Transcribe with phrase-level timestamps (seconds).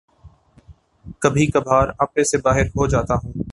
[1.19, 3.43] کبھی کبھار آپے سے باہر ہو جاتا ہوں